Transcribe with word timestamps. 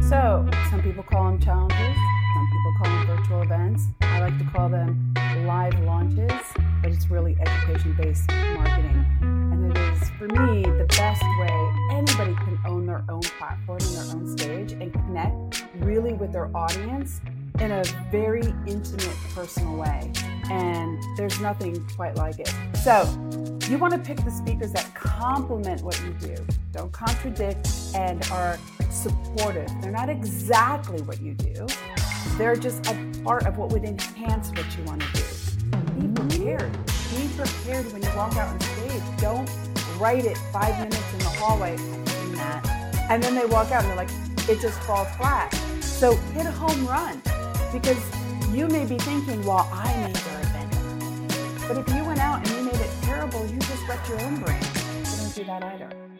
So, 0.00 0.48
some 0.70 0.82
people 0.82 1.02
call 1.02 1.24
them 1.24 1.40
challenges, 1.40 1.78
some 1.78 2.48
people 2.50 2.74
call 2.78 2.96
them 2.96 3.06
virtual 3.06 3.42
events. 3.42 3.84
I 4.02 4.20
like 4.20 4.38
to 4.38 4.44
call 4.44 4.68
them 4.68 5.14
live 5.46 5.78
launches, 5.80 6.32
but 6.82 6.90
it's 6.90 7.10
really 7.10 7.36
education 7.40 7.96
based 8.00 8.28
marketing. 8.28 9.04
And 9.22 9.76
it 9.76 9.78
is, 9.78 10.10
for 10.10 10.26
me, 10.26 10.62
the 10.62 10.86
best 10.96 11.22
way 11.40 11.70
anybody 11.90 12.34
can 12.44 12.58
own 12.66 12.86
their 12.86 13.04
own 13.08 13.22
platform 13.22 13.78
and 13.80 13.96
their 13.96 14.16
own 14.16 14.36
stage 14.36 14.72
and 14.72 14.92
connect 14.92 15.66
really 15.76 16.12
with 16.12 16.32
their 16.32 16.54
audience 16.56 17.20
in 17.60 17.70
a 17.70 17.84
very 18.10 18.52
intimate, 18.66 19.16
personal 19.34 19.76
way. 19.76 20.12
And 20.50 21.02
there's 21.16 21.40
nothing 21.40 21.86
quite 21.96 22.16
like 22.16 22.38
it. 22.40 22.52
So, 22.82 23.04
you 23.68 23.78
want 23.78 23.94
to 23.94 23.98
pick 23.98 24.22
the 24.24 24.30
speakers 24.30 24.72
that 24.72 24.92
complement 24.94 25.82
what 25.82 25.98
you 26.02 26.12
do, 26.14 26.36
don't 26.72 26.92
contradict, 26.92 27.68
and 27.94 28.22
are 28.30 28.58
supportive. 28.94 29.68
They're 29.82 29.90
not 29.90 30.08
exactly 30.08 31.02
what 31.02 31.20
you 31.20 31.34
do, 31.34 31.66
they're 32.38 32.56
just 32.56 32.86
a 32.86 33.12
part 33.22 33.46
of 33.46 33.58
what 33.58 33.70
would 33.70 33.84
enhance 33.84 34.50
what 34.50 34.66
you 34.76 34.84
want 34.84 35.02
to 35.02 35.12
do. 35.12 35.24
Be 36.00 36.08
prepared. 36.14 36.72
Be 37.10 37.28
prepared 37.36 37.92
when 37.92 38.02
you 38.02 38.08
walk 38.16 38.36
out 38.36 38.48
on 38.48 38.60
stage. 38.60 39.02
Don't 39.18 39.50
write 39.98 40.24
it 40.24 40.36
five 40.52 40.78
minutes 40.78 41.12
in 41.12 41.18
the 41.20 41.24
hallway. 41.26 41.72
I've 41.72 42.36
that. 42.36 43.06
And 43.10 43.22
then 43.22 43.34
they 43.34 43.46
walk 43.46 43.70
out 43.70 43.82
and 43.84 43.90
they're 43.90 43.96
like, 43.96 44.10
it 44.48 44.60
just 44.60 44.80
falls 44.80 45.08
flat. 45.16 45.52
So 45.80 46.16
hit 46.34 46.46
a 46.46 46.50
home 46.50 46.86
run 46.86 47.22
because 47.72 47.98
you 48.52 48.66
may 48.66 48.84
be 48.84 48.98
thinking, 48.98 49.44
well, 49.44 49.68
I 49.72 49.94
made 50.06 50.16
their 50.16 50.40
event. 50.40 51.68
But 51.68 51.78
if 51.78 51.88
you 51.94 52.04
went 52.04 52.20
out 52.20 52.46
and 52.46 52.56
you 52.56 52.62
made 52.64 52.80
it 52.80 52.90
terrible, 53.02 53.46
you 53.46 53.58
just 53.58 53.88
wrecked 53.88 54.08
your 54.08 54.20
own 54.22 54.40
brand. 54.40 54.64
So 55.06 55.22
don't 55.22 55.34
do 55.34 55.44
that 55.44 55.62
either. 55.62 56.13